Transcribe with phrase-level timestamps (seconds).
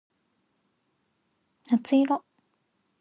[1.69, 2.23] 夏色